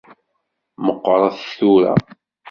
[0.85, 1.93] Meqqreḍ tura.